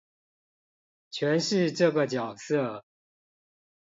[1.11, 2.83] 詮釋這個角色